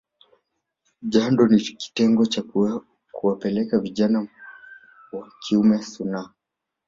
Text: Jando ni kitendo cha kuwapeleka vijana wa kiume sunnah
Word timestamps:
Jando 1.01 1.47
ni 1.47 1.59
kitendo 1.61 2.25
cha 2.25 2.43
kuwapeleka 3.11 3.79
vijana 3.79 4.27
wa 5.11 5.31
kiume 5.41 5.83
sunnah 5.83 6.33